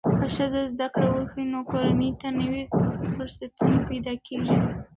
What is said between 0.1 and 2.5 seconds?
که ښځه زده کړه وکړي، نو کورنۍ ته